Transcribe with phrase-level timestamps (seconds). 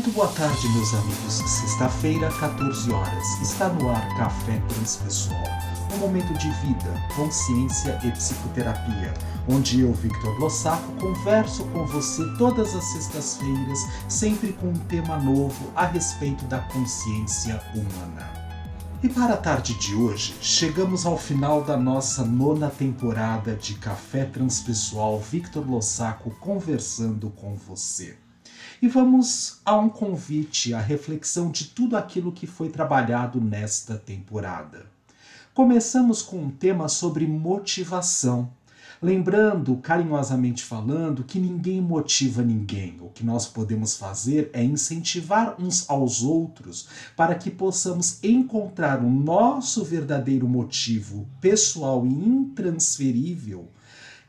[0.00, 1.34] Muito boa tarde, meus amigos.
[1.34, 3.40] Sexta-feira, 14 horas.
[3.42, 5.44] Está no ar Café Transpessoal.
[5.94, 9.12] Um momento de vida, consciência e psicoterapia,
[9.46, 13.78] onde eu, Victor Lossaco, converso com você todas as sextas-feiras,
[14.08, 18.26] sempre com um tema novo a respeito da consciência humana.
[19.02, 24.24] E para a tarde de hoje, chegamos ao final da nossa nona temporada de Café
[24.24, 28.16] Transpessoal Victor Lossaco conversando com você.
[28.82, 34.86] E vamos a um convite, à reflexão de tudo aquilo que foi trabalhado nesta temporada.
[35.52, 38.50] Começamos com um tema sobre motivação.
[39.02, 42.96] Lembrando, carinhosamente falando, que ninguém motiva ninguém.
[43.02, 49.10] O que nós podemos fazer é incentivar uns aos outros para que possamos encontrar o
[49.10, 53.68] nosso verdadeiro motivo pessoal e intransferível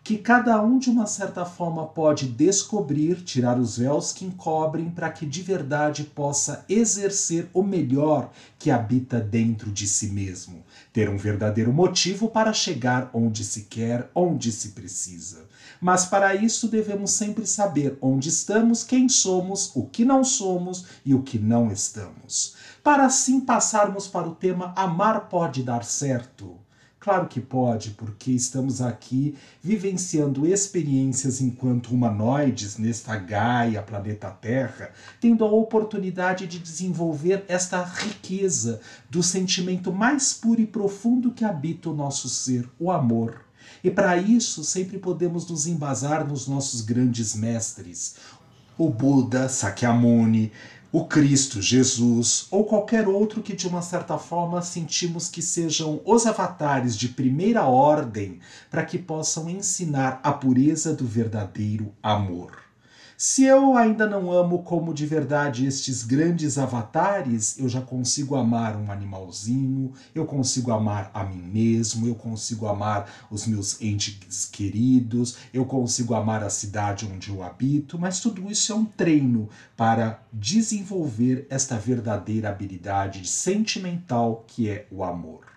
[0.04, 5.12] que cada um de uma certa forma pode descobrir, tirar os véus que encobrem, para
[5.12, 11.18] que de verdade possa exercer o melhor que habita dentro de si mesmo, ter um
[11.18, 15.46] verdadeiro motivo para chegar onde se quer, onde se precisa.
[15.80, 21.14] Mas para isso devemos sempre saber onde estamos, quem somos, o que não somos e
[21.14, 22.56] o que não estamos.
[22.84, 26.60] Para assim passarmos para o tema Amar pode dar certo.
[27.02, 35.44] Claro que pode, porque estamos aqui vivenciando experiências enquanto humanoides nesta Gaia, planeta Terra, tendo
[35.44, 41.96] a oportunidade de desenvolver esta riqueza do sentimento mais puro e profundo que habita o
[41.96, 43.46] nosso ser, o amor.
[43.84, 48.18] E para isso sempre podemos nos embasar nos nossos grandes mestres,
[48.78, 50.52] o Buda, Sakyamuni,
[50.92, 56.26] o Cristo, Jesus ou qualquer outro que de uma certa forma sentimos que sejam os
[56.26, 58.40] avatares de primeira ordem
[58.70, 62.71] para que possam ensinar a pureza do verdadeiro amor.
[63.24, 68.76] Se eu ainda não amo como de verdade estes grandes avatares, eu já consigo amar
[68.76, 75.38] um animalzinho, eu consigo amar a mim mesmo, eu consigo amar os meus entes queridos,
[75.54, 80.20] eu consigo amar a cidade onde eu habito, mas tudo isso é um treino para
[80.34, 85.51] desenvolver esta verdadeira habilidade sentimental que é o amor.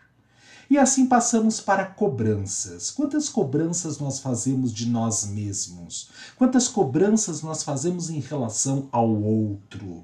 [0.74, 2.90] E assim passamos para cobranças.
[2.90, 6.10] Quantas cobranças nós fazemos de nós mesmos?
[6.36, 10.02] Quantas cobranças nós fazemos em relação ao outro?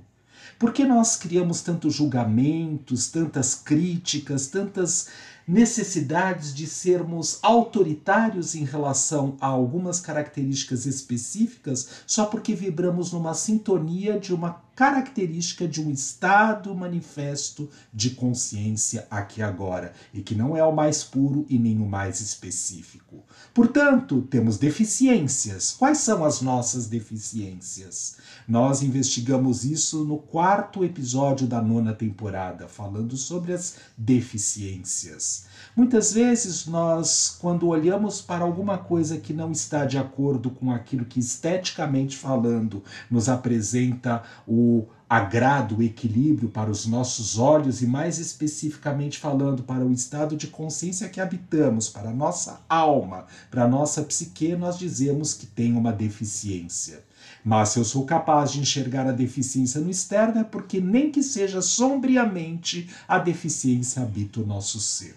[0.61, 5.09] Por que nós criamos tantos julgamentos, tantas críticas, tantas
[5.45, 14.21] necessidades de sermos autoritários em relação a algumas características específicas só porque vibramos numa sintonia
[14.21, 20.65] de uma característica de um estado manifesto de consciência aqui agora, e que não é
[20.65, 23.23] o mais puro e nem o mais específico.
[23.53, 25.73] Portanto, temos deficiências.
[25.79, 28.17] Quais são as nossas deficiências?
[28.49, 35.45] Nós investigamos isso no quarto episódio da nona temporada, falando sobre as deficiências.
[35.77, 41.05] Muitas vezes nós, quando olhamos para alguma coisa que não está de acordo com aquilo
[41.05, 44.70] que esteticamente falando nos apresenta o
[45.09, 50.47] agrado, o equilíbrio para os nossos olhos e, mais especificamente falando, para o estado de
[50.47, 55.77] consciência que habitamos, para a nossa alma, para a nossa psique, nós dizemos que tem
[55.77, 57.03] uma deficiência.
[57.45, 61.23] Mas se eu sou capaz de enxergar a deficiência no externo, é porque, nem que
[61.23, 65.17] seja sombriamente, a deficiência habita o nosso ser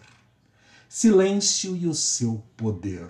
[0.94, 3.10] silêncio e o seu poder.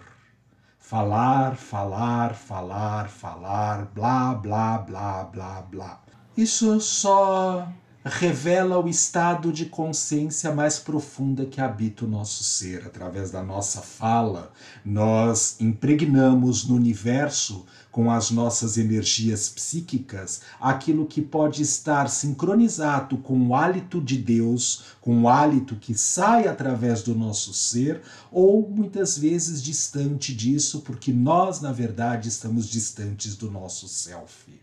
[0.80, 6.03] Falar, falar, falar, falar, blá, blá, blá, blá, blá.
[6.36, 7.72] Isso só
[8.04, 12.88] revela o estado de consciência mais profunda que habita o nosso ser.
[12.88, 14.52] Através da nossa fala,
[14.84, 23.40] nós impregnamos no universo, com as nossas energias psíquicas, aquilo que pode estar sincronizado com
[23.50, 28.02] o hálito de Deus, com o hálito que sai através do nosso ser,
[28.32, 34.63] ou muitas vezes distante disso, porque nós, na verdade, estamos distantes do nosso self.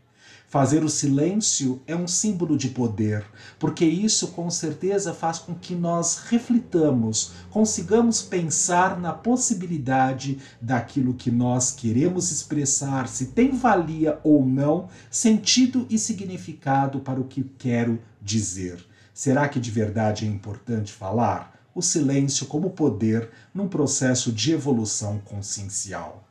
[0.50, 3.24] Fazer o silêncio é um símbolo de poder,
[3.56, 11.30] porque isso com certeza faz com que nós reflitamos, consigamos pensar na possibilidade daquilo que
[11.30, 18.02] nós queremos expressar, se tem valia ou não, sentido e significado para o que quero
[18.20, 18.84] dizer.
[19.14, 21.60] Será que de verdade é importante falar?
[21.72, 26.24] O silêncio como poder num processo de evolução consciencial.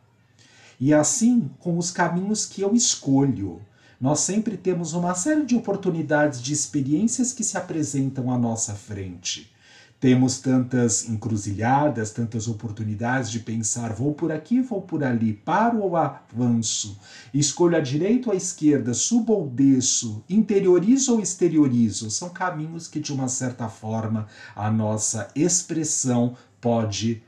[0.77, 3.61] E assim com os caminhos que eu escolho
[3.99, 9.51] nós sempre temos uma série de oportunidades de experiências que se apresentam à nossa frente.
[9.99, 15.97] Temos tantas encruzilhadas, tantas oportunidades de pensar: vou por aqui, vou por ali, paro ou
[15.97, 16.97] avanço,
[17.33, 22.09] escolho a direita ou a esquerda, subo ou desço, interiorizo ou exteriorizo.
[22.09, 27.21] São caminhos que, de uma certa forma, a nossa expressão pode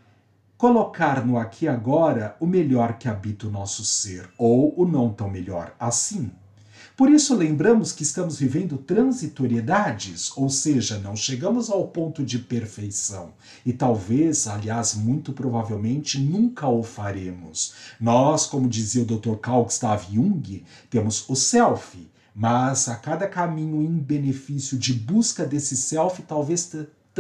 [0.58, 5.12] colocar no aqui e agora o melhor que habita o nosso ser, ou o não
[5.12, 6.32] tão melhor assim.
[7.02, 13.34] Por isso, lembramos que estamos vivendo transitoriedades, ou seja, não chegamos ao ponto de perfeição.
[13.66, 17.74] E talvez, aliás, muito provavelmente, nunca o faremos.
[18.00, 19.38] Nós, como dizia o Dr.
[19.38, 25.76] Carl Gustav Jung, temos o self, mas a cada caminho em benefício de busca desse
[25.76, 26.66] self, talvez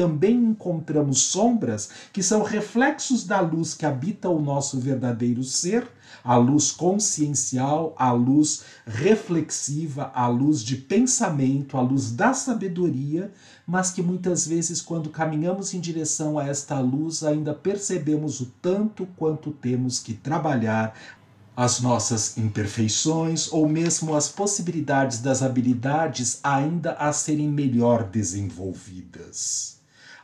[0.01, 5.87] também encontramos sombras que são reflexos da luz que habita o nosso verdadeiro ser,
[6.23, 13.31] a luz consciencial, a luz reflexiva, a luz de pensamento, a luz da sabedoria,
[13.67, 19.05] mas que muitas vezes, quando caminhamos em direção a esta luz, ainda percebemos o tanto
[19.15, 20.95] quanto temos que trabalhar
[21.55, 29.80] as nossas imperfeições ou mesmo as possibilidades das habilidades ainda a serem melhor desenvolvidas.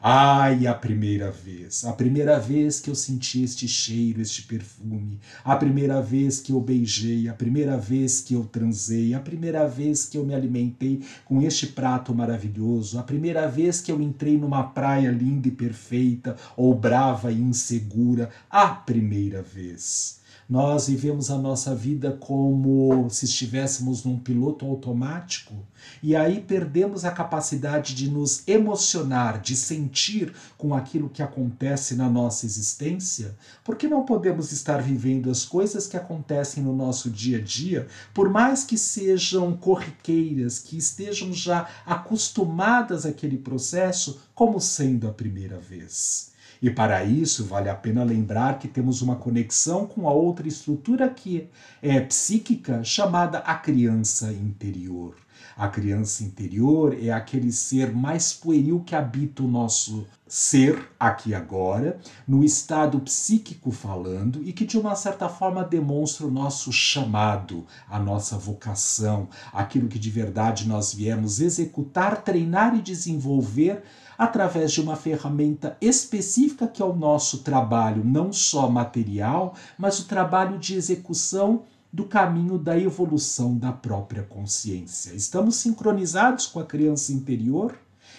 [0.09, 5.54] Ai, a primeira vez, a primeira vez que eu senti este cheiro, este perfume, a
[5.54, 10.18] primeira vez que eu beijei, a primeira vez que eu transei, a primeira vez que
[10.18, 15.12] eu me alimentei com este prato maravilhoso, a primeira vez que eu entrei numa praia
[15.12, 20.17] linda e perfeita, ou brava e insegura, a primeira vez.
[20.50, 25.54] Nós vivemos a nossa vida como se estivéssemos num piloto automático
[26.02, 32.10] e aí perdemos a capacidade de nos emocionar, de sentir com aquilo que acontece na
[32.10, 37.42] nossa existência, porque não podemos estar vivendo as coisas que acontecem no nosso dia a
[37.42, 45.12] dia, por mais que sejam corriqueiras, que estejam já acostumadas àquele processo, como sendo a
[45.12, 46.37] primeira vez.
[46.62, 51.07] E para isso, vale a pena lembrar que temos uma conexão com a outra estrutura
[51.09, 51.50] que
[51.81, 55.15] é psíquica, chamada a criança interior.
[55.57, 62.00] A criança interior é aquele ser mais pueril que habita o nosso ser aqui agora,
[62.27, 67.98] no estado psíquico falando, e que de uma certa forma demonstra o nosso chamado, a
[67.98, 73.81] nossa vocação, aquilo que de verdade nós viemos executar, treinar e desenvolver
[74.15, 80.06] através de uma ferramenta específica que é o nosso trabalho, não só material, mas o
[80.06, 85.13] trabalho de execução do caminho da evolução da própria consciência.
[85.13, 87.78] Estamos sincronizados com a criança interior?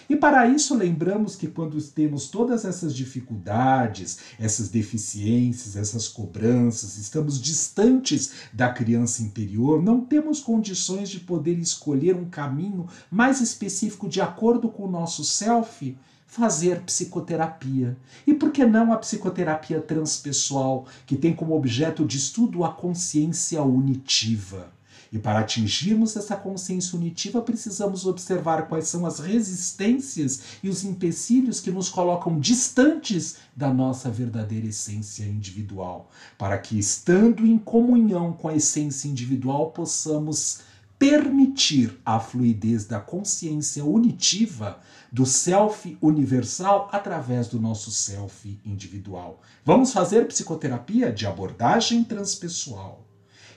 [0.08, 7.40] E para isso, lembramos que quando temos todas essas dificuldades, essas deficiências, essas cobranças, estamos
[7.40, 14.20] distantes da criança interior, não temos condições de poder escolher um caminho mais específico de
[14.20, 15.94] acordo com o nosso self,
[16.28, 17.96] fazer psicoterapia.
[18.26, 23.62] E por que não a psicoterapia transpessoal, que tem como objeto de estudo a consciência
[23.62, 24.70] unitiva?
[25.10, 31.60] E para atingirmos essa consciência unitiva, precisamos observar quais são as resistências e os empecilhos
[31.60, 38.48] que nos colocam distantes da nossa verdadeira essência individual, para que, estando em comunhão com
[38.48, 40.60] a essência individual, possamos
[40.98, 44.80] permitir a fluidez da consciência unitiva
[45.12, 49.40] do self universal através do nosso self individual.
[49.64, 53.06] Vamos fazer psicoterapia de abordagem transpessoal.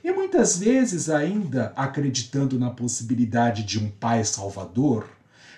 [0.04, 5.08] E muitas vezes, ainda acreditando na possibilidade de um Pai Salvador,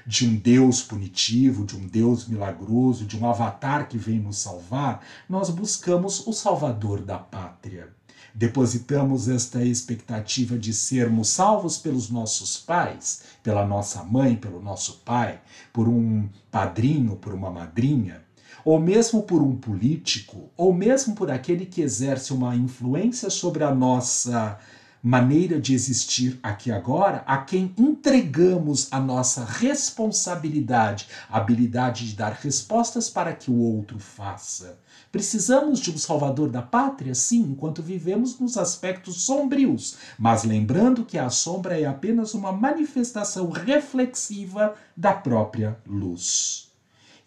[0.05, 5.01] de um Deus punitivo, de um Deus milagroso, de um avatar que vem nos salvar,
[5.29, 7.89] nós buscamos o Salvador da pátria.
[8.35, 15.39] Depositamos esta expectativa de sermos salvos pelos nossos pais, pela nossa mãe, pelo nosso pai,
[15.71, 18.23] por um padrinho, por uma madrinha
[18.65, 23.73] ou mesmo por um político, ou mesmo por aquele que exerce uma influência sobre a
[23.73, 24.57] nossa
[25.03, 32.31] maneira de existir aqui agora, a quem entregamos a nossa responsabilidade, a habilidade de dar
[32.31, 34.79] respostas para que o outro faça.
[35.11, 41.17] Precisamos de um salvador da pátria, sim, enquanto vivemos nos aspectos sombrios, mas lembrando que
[41.17, 46.71] a sombra é apenas uma manifestação reflexiva da própria luz.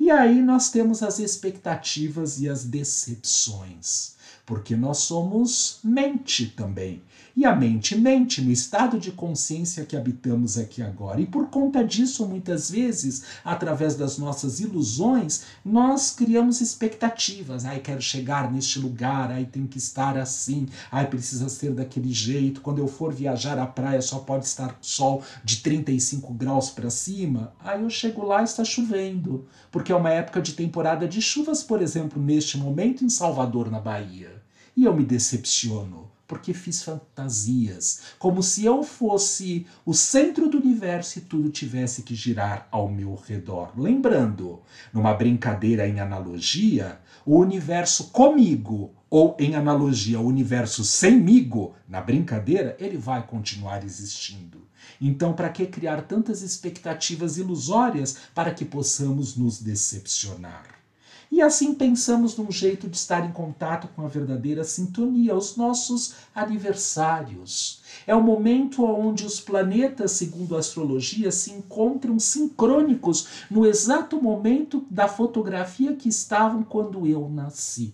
[0.01, 4.16] E aí nós temos as expectativas e as decepções.
[4.47, 7.03] Porque nós somos mente também.
[7.37, 11.21] E a mente mente no estado de consciência que habitamos aqui agora.
[11.21, 17.67] E por conta disso, muitas vezes, através das nossas ilusões, nós criamos expectativas.
[17.67, 22.63] Ai, quero chegar neste lugar, ai, tem que estar assim, ai, precisa ser daquele jeito.
[22.63, 27.53] Quando eu for viajar à praia, só pode estar sol de 35 graus para cima.
[27.61, 31.63] Aí eu chego lá e está chovendo, porque é uma época de temporada de chuvas,
[31.63, 34.36] por exemplo, neste momento em Salvador, na Bahia.
[34.77, 41.19] E eu me decepciono porque fiz fantasias, como se eu fosse o centro do universo
[41.19, 43.73] e tudo tivesse que girar ao meu redor.
[43.77, 44.61] Lembrando,
[44.93, 52.77] numa brincadeira em analogia, o universo comigo, ou em analogia, o universo semigo, na brincadeira,
[52.81, 54.67] ele vai continuar existindo.
[55.01, 60.86] Então, para que criar tantas expectativas ilusórias para que possamos nos decepcionar?
[61.31, 66.15] E assim pensamos num jeito de estar em contato com a verdadeira sintonia, os nossos
[66.35, 67.83] aniversários.
[68.07, 74.87] É o momento onde os planetas, segundo a astrologia, se encontram sincrônicos no exato momento
[74.89, 77.93] da fotografia que estavam quando eu nasci.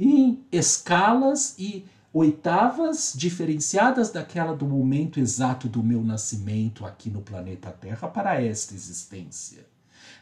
[0.00, 7.70] Em escalas e oitavas diferenciadas daquela do momento exato do meu nascimento aqui no planeta
[7.70, 9.66] Terra para esta existência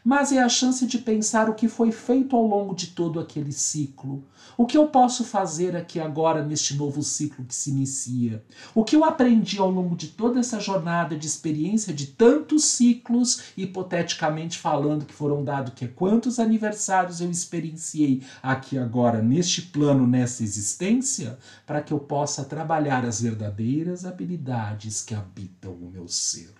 [0.07, 3.51] mas é a chance de pensar o que foi feito ao longo de todo aquele
[3.51, 4.23] ciclo.
[4.57, 8.41] O que eu posso fazer aqui agora neste novo ciclo que se inicia?
[8.73, 13.51] O que eu aprendi ao longo de toda essa jornada de experiência de tantos ciclos,
[13.57, 20.07] hipoteticamente falando, que foram dados que é quantos aniversários eu experienciei aqui agora neste plano,
[20.07, 26.53] nessa existência, para que eu possa trabalhar as verdadeiras habilidades que habitam o meu ser.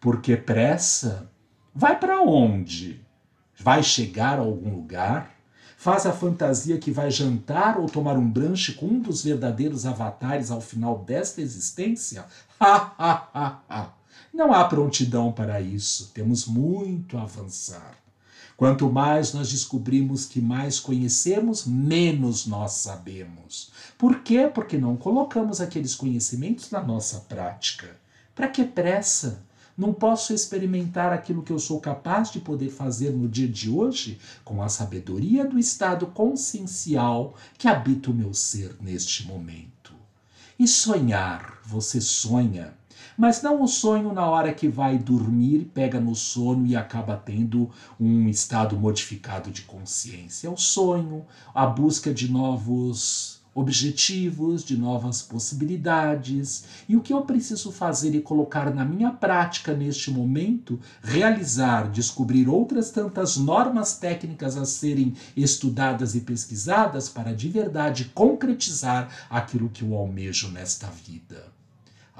[0.00, 1.30] Porque pressa
[1.74, 3.00] Vai para onde?
[3.58, 5.34] Vai chegar a algum lugar?
[5.78, 10.50] Faz a fantasia que vai jantar ou tomar um brunch com um dos verdadeiros avatares
[10.50, 12.26] ao final desta existência?
[12.60, 13.94] Ha, ha, ha, ha.
[14.32, 16.10] Não há prontidão para isso.
[16.12, 17.96] Temos muito a avançar.
[18.56, 23.72] Quanto mais nós descobrimos que mais conhecemos, menos nós sabemos.
[23.96, 24.48] Por quê?
[24.52, 27.96] Porque não colocamos aqueles conhecimentos na nossa prática.
[28.34, 29.42] Para que pressa?
[29.76, 34.18] Não posso experimentar aquilo que eu sou capaz de poder fazer no dia de hoje
[34.44, 39.94] com a sabedoria do estado consciencial que habita o meu ser neste momento.
[40.58, 42.74] E sonhar, você sonha,
[43.16, 47.70] mas não o sonho na hora que vai dormir, pega no sono e acaba tendo
[47.98, 50.48] um estado modificado de consciência.
[50.48, 51.24] É o sonho,
[51.54, 56.64] a busca de novos objetivos, de novas possibilidades.
[56.88, 62.48] E o que eu preciso fazer e colocar na minha prática neste momento, realizar, descobrir
[62.48, 69.82] outras tantas normas técnicas a serem estudadas e pesquisadas para de verdade concretizar aquilo que
[69.82, 71.61] eu almejo nesta vida.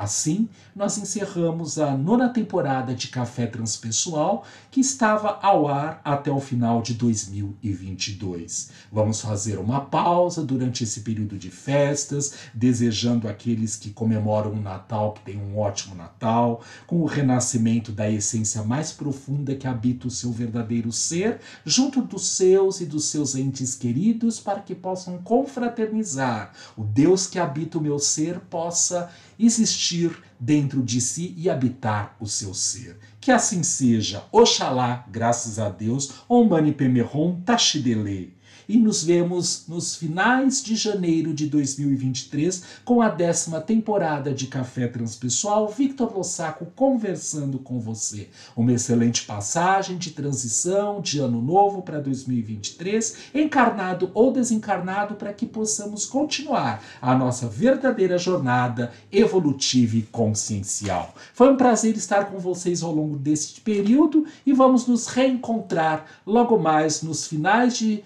[0.02, 6.40] Assim, nós encerramos a nona temporada de Café Transpessoal, que estava ao ar até o
[6.40, 8.70] final de 2022.
[8.90, 15.12] Vamos fazer uma pausa durante esse período de festas, desejando àqueles que comemoram o Natal
[15.12, 20.10] que tenham um ótimo Natal, com o renascimento da essência mais profunda que habita o
[20.10, 26.52] seu verdadeiro ser, junto dos seus e dos seus entes queridos, para que possam confraternizar.
[26.76, 29.08] O Deus que habita o meu ser possa
[29.44, 32.98] existir dentro de si e habitar o seu ser.
[33.20, 34.24] Que assim seja.
[34.32, 38.34] Oxalá, graças a Deus, Om Mani Padme Hum Tashidele
[38.68, 44.86] e nos vemos nos finais de janeiro de 2023 com a décima temporada de Café
[44.86, 48.28] Transpessoal, Victor Lossaco conversando com você.
[48.56, 55.46] Uma excelente passagem de transição de ano novo para 2023, encarnado ou desencarnado, para que
[55.46, 61.14] possamos continuar a nossa verdadeira jornada evolutiva e consciencial.
[61.34, 66.58] Foi um prazer estar com vocês ao longo deste período e vamos nos reencontrar logo
[66.58, 68.02] mais nos finais de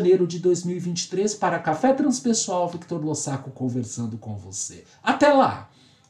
[0.00, 4.84] janeiro de 2023 para Café Transpessoal Victor Lossaco conversando com você.
[5.02, 5.69] Até lá!